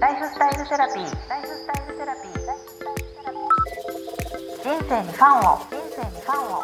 [0.00, 1.28] ライフスタイルセラピー。
[1.28, 2.32] ライフスタイルセラピー。
[4.62, 5.58] 人生にファンを。
[5.58, 6.62] 人生にファンを。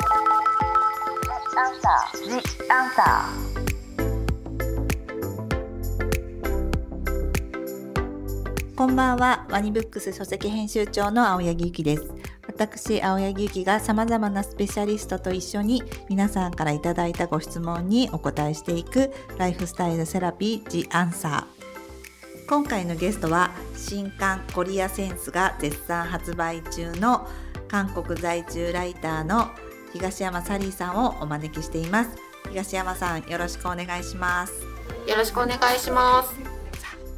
[1.57, 2.23] アンサー。
[2.23, 2.31] ジ
[2.71, 8.75] アンサー。
[8.77, 12.15] こんばんは、ワニブックス書籍編集長の青柳ゆきです。
[12.47, 21.64] 私、青柳ゆきが様々なスペシャリストと一緒に皆さんからいただいたご質問にお答えしていくライフスタイルセラピー The Answer。
[22.47, 27.27] 今回のゲストは新刊コリアセンスが絶賛発売中の
[27.69, 29.49] 韓国在住ライターの
[29.95, 32.11] 東山サリーさんをお招きしています。
[32.51, 34.53] 東山さん、よろしくお願いします。
[35.09, 36.35] よろしくお願いします。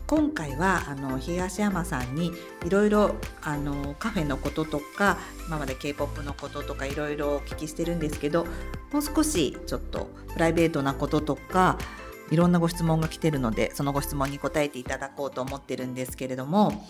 [0.07, 2.31] 今回はあの東山さんに
[2.65, 5.19] いろいろあのカフェのこととか
[5.49, 8.45] 今まで K-POP のこととかいろいろお聞きしてるんですけど
[8.93, 11.77] もう少しちょっとプライベートなこととか
[12.31, 16.85] いろんなご質問が来てるのでそのご質問に答えていただこうと思ってるんですけれども、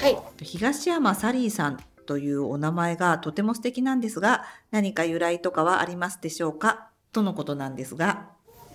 [0.00, 6.88] はい、東山サリーさんというお名前がとても素敵なんですが何か由来とかはありますでしょうか？
[7.12, 8.28] とのことなんですが。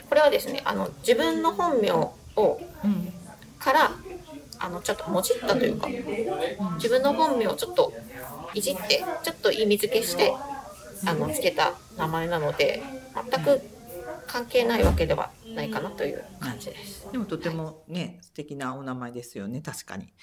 [0.10, 3.14] これはですねあの自分の本名を、うん。
[3.60, 3.92] から
[4.60, 5.88] あのちょっともじったというか
[6.76, 7.92] 自分の本名をちょっと
[8.54, 10.32] いじってちょっと意味付けして
[11.06, 12.84] あのつけた名前なので
[13.32, 13.62] 全く
[14.28, 17.08] 関係ないわけではないかなという感じです。
[17.12, 20.14] でもとてもね、はい、素敵なお名前ですよね確かに。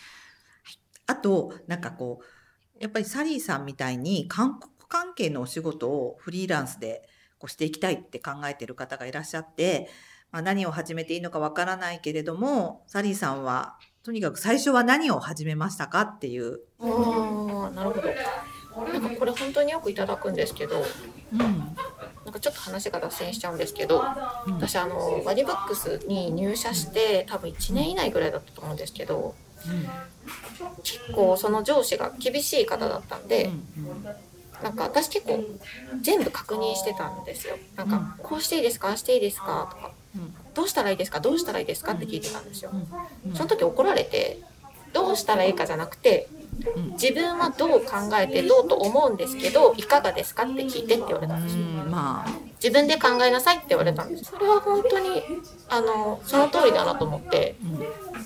[1.06, 9.88] あとなんかこうやっぱりサリーさんみたいに韓国関係のお仕事をフリーランスでこうしていきたいって考えてる方がいらっしゃって
[10.33, 16.60] まあ、何を始めていいのかわからないけれどもサリーさんはとにかく最初は何を始めましたかっていう。
[16.80, 18.08] あなるほど
[18.91, 21.77] なんかこれ本当によくいただくんですけど、うん、
[22.25, 24.03] なんかちょっと話が脱線しちゃうんですけど、
[24.47, 29.34] うん、私あのワニブックスに入社して多分1年以内ぐらいだったと思うんですけど、
[29.67, 29.89] うん、
[30.83, 33.50] 結構その上司が厳しい方だったんで、
[34.62, 35.45] なんか私結構
[36.00, 37.56] 全部確認してたんですよ。
[37.77, 38.97] なんかこうしていいですか？
[38.97, 39.69] していいですか？
[39.72, 39.91] とか
[40.54, 41.21] どうしたらいいですか？
[41.21, 41.93] どうしたらいいですか？
[41.93, 42.71] って聞いてたんですよ。
[43.34, 44.41] その時怒られて
[44.93, 46.28] どうしたらいいかじゃなくて
[46.93, 51.62] 自分はどう考えてどうと思うんですけどいかがですかって聞いてって言われたんですよ。
[51.62, 52.31] まあ、
[52.62, 54.25] 自分で考えなさいって言われたんです。
[54.25, 55.22] それは本当に
[55.69, 57.56] あのその通りだなと思って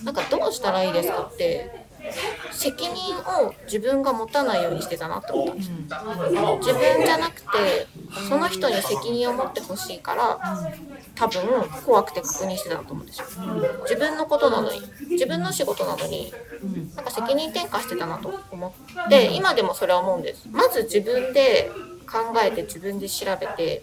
[0.04, 1.85] なんかどうしたらいいですかって
[2.52, 5.54] 責任を自分が持たないようにしてたなって思った。
[5.54, 7.48] んです、自分じゃなくて
[8.28, 10.38] その人に責任を持ってほしいから
[11.14, 11.42] 多分
[11.84, 13.26] 怖くて確認してたと思うんですよ。
[13.82, 14.80] 自分のことなのに
[15.10, 16.32] 自分の仕事なのに
[16.94, 18.74] なんか責任転嫁してたなと思
[19.06, 20.46] って今でもそれは思うんです。
[20.50, 21.70] まず自分で
[22.06, 23.82] 考えて自分で調べて、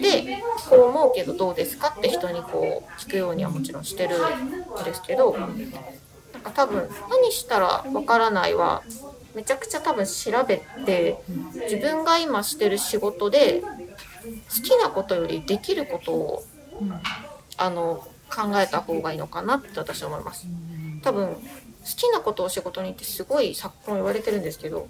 [0.00, 5.36] でこう思うけどどうですかって人にこう聞くようにはもちろんしてるんですけど
[6.54, 8.82] 多分何したらわからないは
[9.34, 11.22] めちゃくちゃ多分調べて
[11.64, 16.44] 自分が今してる仕事で好きなことよりできることを、
[17.56, 20.46] あの考えた方がいいのかなって私は思います。
[21.02, 21.40] 多分好
[21.84, 24.88] きなことを仕事にってすごい昨今言われてるんですけど、好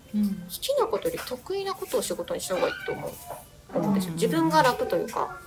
[0.48, 3.10] きなことより得意なことを仕事にした方がいいと思う
[3.74, 5.38] 思うんですよ自分が楽というか、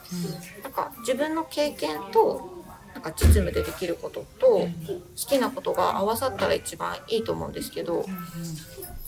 [0.62, 2.59] なんか自分の経験と
[2.94, 4.68] なんか実務でできることと好
[5.16, 8.06] きなことが合わさったら一番いいと思うんですけど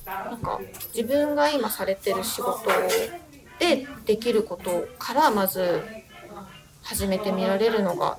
[0.05, 0.59] なんか
[0.95, 2.69] 自分が今されてる仕事
[3.59, 5.81] でできることからまず
[6.83, 8.17] 始めてみられるのが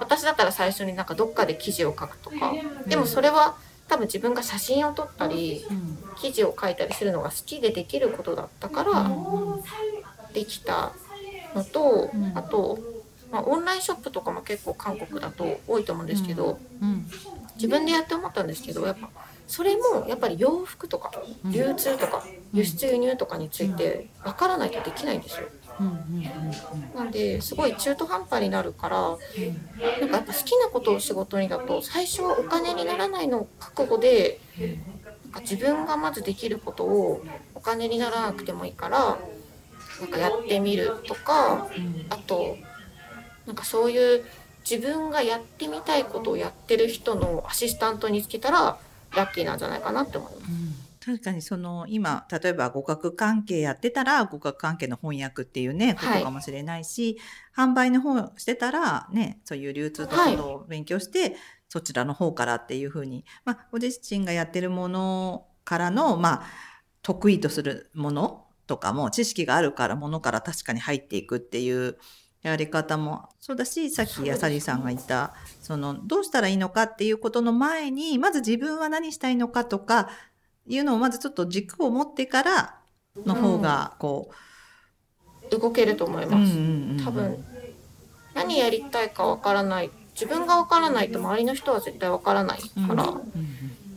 [0.00, 2.52] 私だったら最初になんかどっかで記事を書くとか
[2.86, 3.56] でもそれは
[3.88, 5.64] 多分自分が写真を撮ったり
[6.16, 9.10] 記事を書いたりするのが好きでできることだったから
[10.32, 10.92] できた
[11.54, 12.78] のとあと
[13.34, 17.06] まあ、オンラインショップとかも結構韓国だと多いと思うんですけど、うんうん、
[17.56, 19.10] 自分でやって思ったんですけどやっぱ
[19.48, 21.10] それもやっぱり洋服とか
[21.44, 25.48] 流通とか輸出輸入とかについて分からないとできないんですよ。
[26.94, 34.38] なんですごい中途半端になるからなんかやっぱ好きなことを仕事にだと最初はお金にならないのを覚悟で
[35.24, 37.24] なんか自分がまずできることを
[37.56, 39.18] お金にならなくてもいいから
[40.00, 41.66] なんかやってみるとか
[42.10, 42.56] あと
[43.46, 44.24] なんかそういう
[44.68, 48.78] 自分がやってみたいことをやってる人のアシスタントにつけたら
[49.14, 50.50] ラッキーなんじゃないかなって思います。
[50.50, 57.18] うん確かにその今例えば語学関係やってたら語学関係の翻訳っていうねことかもしれないし、
[57.52, 61.36] はい、販売の方してたらねそういう流通とかを勉強して、はい、
[61.68, 66.46] そちらの方からっていうふうに、まあ、ご自身がやってるものからの、まあ、
[67.02, 71.98] 得意とするものとかも知識があるからものから確かに入っていくっていう
[72.48, 73.28] やり方も。
[73.40, 80.08] そうだしさっきやさりさんが言ったそのどうしたらいいのかっていうことの前にまず自分は何したいのかとか
[80.66, 82.78] いうのをまずちょっと軸を持ってから
[83.24, 84.30] の方がこ
[85.50, 87.44] う、動けると思います、多分
[88.34, 89.90] 何やりたいかわからない。
[90.14, 93.14] 自分がわからないと周りの人は絶対わからないから、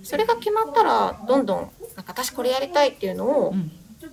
[0.04, 3.56] それが決まったらどんどんなんか私これやりたいっていうのを、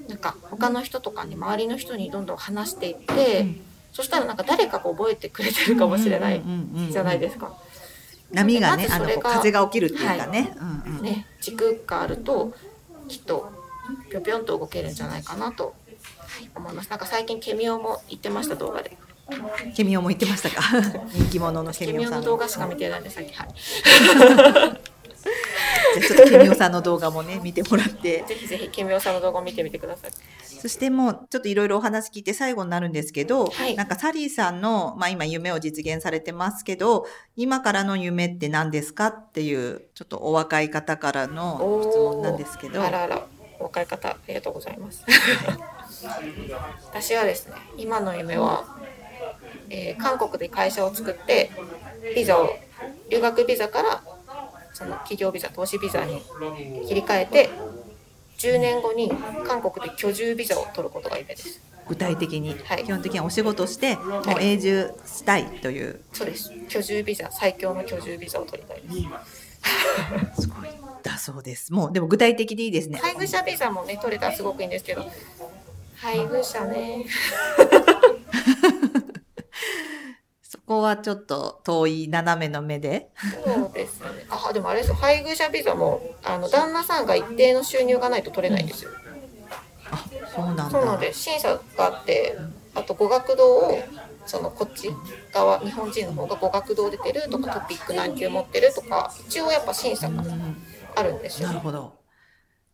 [0.09, 3.47] なんか他の人とかに周りの人にどんどん話していって、
[3.95, 6.43] そしたらなんか誰かが覚えてくれてるかもしれない
[6.91, 7.57] じゃないですか。
[8.33, 12.53] 波がね、あの風が起きるっていうかね、はいうんうん、ね軸があると
[13.07, 13.53] きっと
[14.11, 15.77] ぴょぴょんと動けるんじゃないかなと、
[16.57, 16.91] 思います。
[16.91, 18.97] なんか最近ケミオも言ってました動画で。
[19.77, 20.61] ケミオも言ってましたか？
[21.15, 22.21] 人気者のケミオさん。
[22.21, 23.37] の動画しか見てないんで最近。
[23.37, 24.81] はい。
[26.01, 28.25] ちょっとケミオさんの動画もね見てもらって。
[28.27, 30.11] ぜひぜひケミオさんの動画を見てみてください。
[30.65, 37.07] そしてもうちょっといろいろお話聞いて最後になるんですけど、はい、なんかサリーさんの、まあ今夢を実現されてますけど、
[37.37, 42.83] 今からの夢って何ですかっていう、ちょっとお若い方からの質問なんですけど。
[42.83, 43.27] あらあら、
[43.61, 45.05] お若い方、ありがとうございます。
[46.91, 48.65] 私はですね、今の夢は、
[49.69, 51.51] えー、韓国で会社を作って、
[52.15, 52.49] ビザを、
[53.11, 54.03] 留学ビザから
[54.75, 56.21] その企業ビザ投資ビザに
[56.87, 57.51] 切り替えて
[58.39, 59.11] 10年後に
[59.47, 61.61] 韓国で居住ビザを取ることが夢です。
[61.87, 66.53] 具体的に、はい、基本的にはお仕事してもう永住したいという、はい、そうです。
[66.69, 68.89] 居住ビザ最強の居住ビザを取りたいで
[70.35, 70.43] す。
[70.43, 70.69] すごい。
[71.03, 71.73] だそうです。
[71.73, 72.99] もうでも具体的でいいですね。
[73.01, 75.05] 配偶者ビザもね取れたらすごくいいんですけど。
[75.97, 77.07] 配偶者ね
[80.67, 83.11] こはちょっと遠い斜めの目で。
[83.45, 84.27] そうですね。
[84.29, 84.95] あ、でもあれですよ。
[84.97, 88.91] 配偶者ビザも、あの、旦那さんが一定の収入がないと取れないんですよ。
[89.91, 90.71] あ、そうなんだ。
[90.71, 92.37] そうなんで、審査があって、
[92.75, 93.79] あと語学堂を、
[94.27, 94.91] そのこっち
[95.33, 100.25] 側、日本人の方が語学堂出てるとか、トピック何級持ってるとか、一応やっぱ審査が
[100.95, 101.49] あるんですよ。
[101.49, 102.05] なるほど。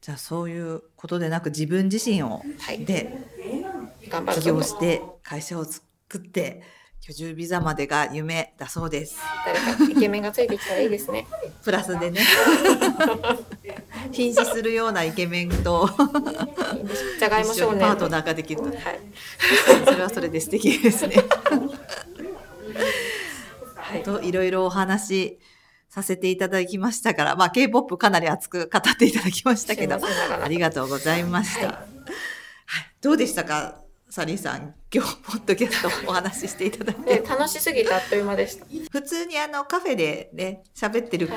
[0.00, 3.12] じゃあそういうことでなく自分自身を、はい、で、
[4.08, 5.82] 頑張る起業して会社を作
[6.16, 6.62] って、
[7.02, 9.16] 居住ビザまでが夢だそうです。
[9.46, 11.26] 誰かイケメンがついてきたらいいですね。
[11.64, 12.20] プラスでね。
[14.12, 15.88] 瀕死するようなイケメンと。
[17.18, 17.80] じゃがいも少年。
[17.80, 19.00] パートナーができると、はい、
[19.86, 21.24] それはそれで素敵ですね。
[23.76, 25.38] はい、といろいろお話
[25.88, 29.98] させていただきましたから、まあ K-POP かなり熱く語っていただきましたけど、
[30.42, 31.66] ありがとうございました。
[31.68, 31.78] はい、
[33.00, 33.80] どうでしたか？
[34.10, 38.66] サリーさん今日ポッドキャストお話ししていただいて楽しすぎてあっという間でした。
[38.90, 41.28] 普通にあのカフェでね喋ってる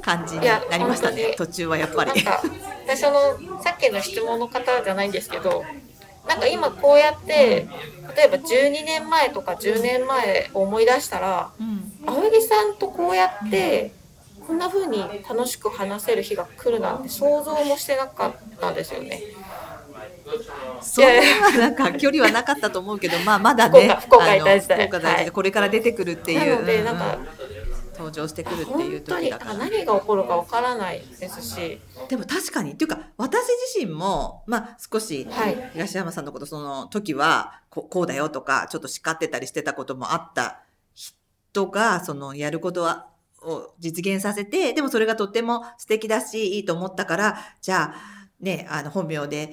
[0.00, 2.12] 感じになりましたね、はい、途中はやっぱり。
[2.86, 5.64] 最初のさっきの質問の方じゃないんですけど
[6.28, 7.66] なんか今こうやって
[8.16, 13.92] 例えば12年前とか10年前を思い出したら、うん、青柳さんとこうやって
[14.46, 19.20] こんな風に楽しく話せる日が来るなんて想像もしてなかったんですよね。
[20.80, 26.64] そんななんか距離はなかったと思うけど、まあまだね、福岡大事大事でこれから出てくるっていう。
[26.64, 27.18] でなんか、
[27.94, 29.54] 登場してくるっていう時だから。
[29.54, 31.80] 何が起こるかわからないですし。
[32.08, 35.26] でも確かにっていうか私自身もまあ少し
[35.74, 40.62] 東山さんのことその時はここうだよとかちょっと叱ってたりしてたこともあった
[40.94, 43.06] 人がそのやることは
[43.42, 49.52] を実現させてでもそれがとっても素敵だしいいと思ったからじゃあね、あの本名で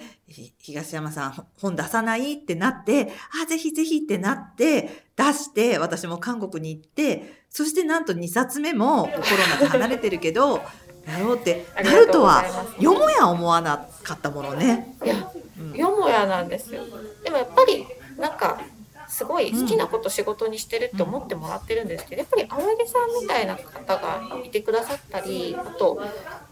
[0.60, 3.12] 東山さん本出さないってなって、
[3.44, 9.17] あ、ぜひぜひってなって出して、私も韓国に行って、そしてなんと2冊目もコロ
[9.56, 10.62] ナで離れてるけど、
[11.06, 12.44] やろうってなるとは
[12.79, 14.96] よもや思わなかったものね。
[15.03, 16.84] いや、うん、よもやなんですよ。
[17.24, 17.86] でもやっぱり
[18.17, 18.60] なんか
[19.08, 26.02] すごい好きなこと仕事にしてるって思ってもらってるんですけど、やっぱり青柳さんみたいな方がいてくださったりあと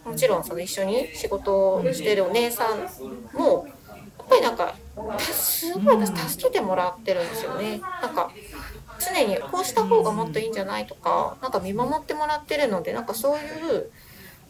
[0.06, 4.76] もちろんその一緒に仕事をしてるお姉さんもやっぱりなんか
[5.20, 7.82] すごい私助けてもらってるんですよね。
[8.02, 8.32] なんか
[9.00, 13.92] 常にこうした方がもっといいんじゃないとかなんか見守ってもらってるのでなんかそういう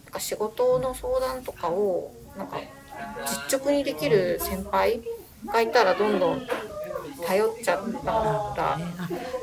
[0.05, 2.57] なんか仕事の相談とかをなんか
[3.49, 5.01] 実直にできる先輩
[5.47, 6.47] がいたらどんどん
[7.23, 8.11] 頼っちゃった。
[8.11, 8.79] ら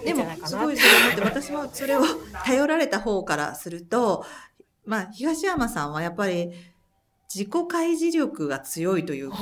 [0.04, 2.02] でもすごいそれ思って私もそれを
[2.44, 4.24] 頼られた方からすると
[4.84, 6.52] まあ東山さんはやっぱり
[7.34, 9.36] 自己開示力が強いというか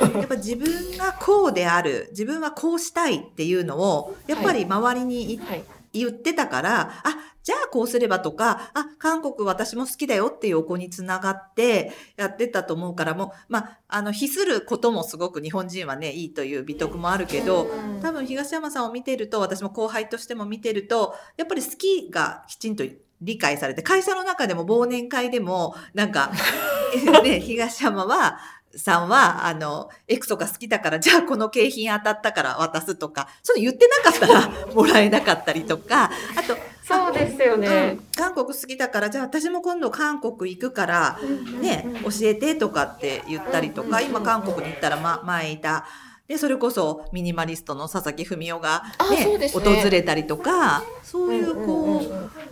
[0.14, 17.70] やっぱ自分がこうである自分はこうしたいっていうのをやっぱり周りに、はい、言ってたからあじゃあこうすればとか、あ、韓国私も好きだよっていうお子につながってやってたと思うからも、まあ、あの、非することもすごく日本人はね、いいという美徳もあるけど、
[18.02, 22.82] 多分東山さんを見てると、私も後輩としても見てると、やっぱり好きがきちんと
[23.20, 26.32] 理解されて、会社の中でも忘年会でも、なんか、
[27.22, 28.40] ね、東山は、
[28.74, 36.56] さんは、あの、エクソが好きだから、じゃあこの景品当たったから渡すとか、そういうの言ってなかったらもらえなかったりとか、あと、
[36.86, 41.18] そうですよね、うん、韓国好きだから、じゃあ私も今度韓国行くから、
[41.60, 45.84] ね、教えてとかって言ったりとか、今韓国に行ったら、ま、前いた、
[46.28, 49.48] で、それこそミニマリストの佐々木文夫がね、ね。
[49.48, 52.02] 訪れたりとか、そういうこ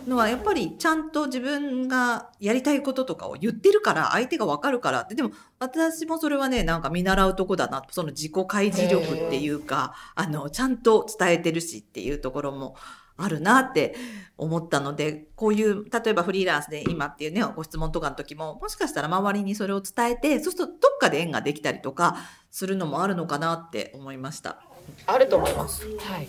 [0.05, 5.01] う、のはやっぱりちゃんと自分がやりたいこととかを言ってるから相手がわかるから。
[5.01, 12.75] って、でも私もそれはね、なんか見習うとこだな、その自己開示力っていうか、あの、ちゃんと伝えてるしっていうところも
[13.17, 13.95] あるなって
[14.37, 22.17] 思ったので、こういう、例えばフリーランスで今っていうね、ご質問とかの時も、もしかしたら周りにそれを伝えて、そうするとどっかで縁ができたりとか
[22.51, 24.74] するのもあるのかなって思いました。
[25.07, 25.85] あると思います。
[25.99, 26.27] はい。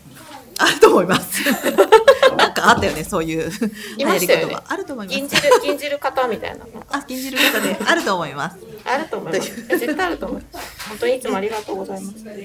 [0.58, 1.42] あると思います。
[2.36, 3.50] なんかあったよね、そういう
[3.98, 4.62] 流行り言葉。
[4.68, 5.18] あると思います。
[5.18, 6.66] 禁じる、禁じる方みたいな。
[6.90, 8.58] あ、禁じる方で、あると思います。
[8.84, 9.66] あると思います。
[9.66, 10.88] 絶対あると思います。
[10.88, 12.24] 本当にいつもありがとうございます。
[12.26, 12.44] はい、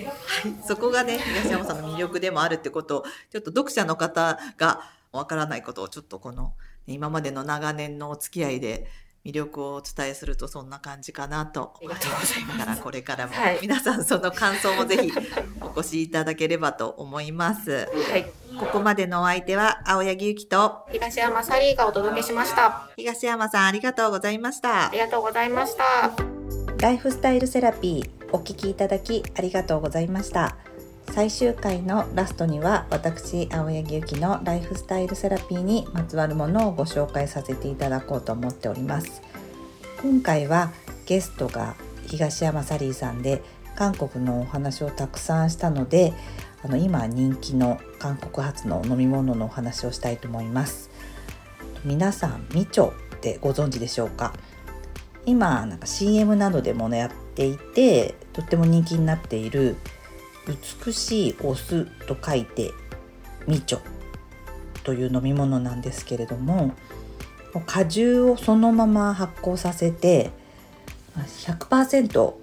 [0.68, 6.54] そこがね、東山さんの魅力でもあるってことを、ちょっと読者の方がわからないことを、ちょっとこの、
[6.88, 8.88] 今までの長年のお付き合いで、
[9.26, 12.60] 魅力をお伝えするとそんな感じかなとありがとうございます。
[12.60, 15.12] からこれからも、はい、皆さんその感想もぜひ
[15.62, 17.88] お越しいただければと思います。
[18.12, 18.32] はい。
[18.60, 22.90] ここまでのお相手は青柳ゆきと東山サリーがお届けしました。
[22.98, 24.88] 東山さんありがとうございました。
[24.88, 26.12] ありがとうございました。
[26.80, 30.58] ライフスタイルセラピーお聞きいただきありがとうございました。
[31.12, 39.22] 最終回のラストには私青柳ゆきのライフスタイルセラピーにまつわるものをご紹介させていただこうと思っております。
[40.02, 40.72] 今回は
[41.06, 41.76] ゲストが
[42.08, 43.44] 東山サリーさんで
[43.76, 46.14] 韓国のお話をたくさんしたので
[46.64, 50.90] あの今人気の韓国発の飲み物のお話をしたいと思います。
[51.84, 54.34] 皆さんみちょってご存知でしょうか？
[55.26, 59.76] 今なんか CM などでも、ね、やっていてとっても人気になっている
[60.48, 62.72] 美しいお酢と書いて
[63.48, 63.82] みちょ
[64.84, 66.74] という飲み物なんですけれども
[67.66, 70.32] 果汁をそのまま発酵させて
[71.16, 72.34] 100%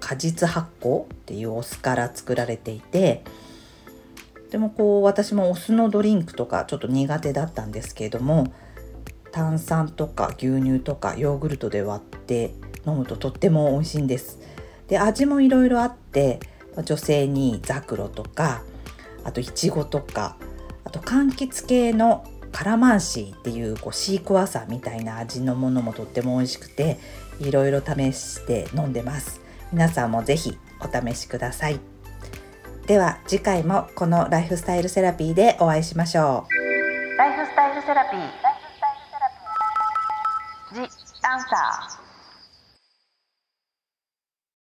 [0.00, 3.24] 果実発酵っていうお酢から作られていて
[4.50, 8.52] でもこう私もお酢のドリンクとかちょっと苦手だったんですけれども
[9.32, 12.54] 炭酸とか牛乳とかヨーグルトで割って
[12.86, 14.38] 飲むととっても美味しいんです。
[14.88, 16.40] で味もいろいろあって
[16.82, 18.62] 女性にザクロとか
[19.24, 20.36] あといちごとか
[20.84, 26.98] あと柑橘系のカラマンシーっていうこうシークワーサーみたいな味のものもとっても美味しくて
[27.40, 29.40] いろいろ試して飲んでます。
[29.70, 31.78] 皆さんもぜひお試しください。
[32.86, 37.18] では次回もこのライフスタイルセラピーでお会いしましょう。
[37.18, 38.48] ライフスタイルセラピー。
[40.72, 42.07] The Answer